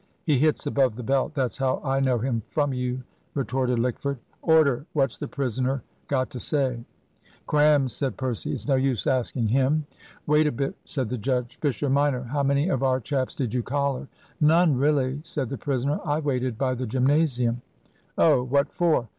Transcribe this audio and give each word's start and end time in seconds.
"He 0.23 0.39
hits 0.39 0.65
above 0.65 0.95
the 0.95 1.03
belt, 1.03 1.35
that's 1.35 1.59
how 1.59 1.79
I 1.83 1.99
know 1.99 2.17
him 2.17 2.41
from 2.49 2.73
you," 2.73 3.03
retorted 3.35 3.77
Lickford. 3.77 4.17
"Order 4.41 4.87
what's 4.93 5.19
the 5.19 5.27
prisoner 5.27 5.83
got 6.07 6.31
to 6.31 6.39
say!" 6.39 6.83
"Crams," 7.45 7.93
said 7.93 8.17
Percy, 8.17 8.51
"it's 8.51 8.67
no 8.67 8.73
use 8.73 9.05
asking 9.05 9.49
him." 9.49 9.85
"Wait 10.25 10.47
a 10.47 10.51
bit," 10.51 10.73
said 10.85 11.09
the 11.09 11.19
judge. 11.19 11.59
"Fisher 11.61 11.87
minor, 11.87 12.23
how 12.23 12.41
many 12.41 12.67
of 12.67 12.81
our 12.81 12.99
chaps 12.99 13.35
did 13.35 13.53
you 13.53 13.61
collar?" 13.61 14.07
"None, 14.39 14.75
really," 14.75 15.19
said 15.21 15.49
the 15.49 15.57
prisoner. 15.59 15.99
"I 16.03 16.17
waited 16.19 16.57
by 16.57 16.73
the 16.73 16.87
gymnasium." 16.87 17.61
"Oh. 18.17 18.41
What 18.41 18.71
for?" 18.73 19.07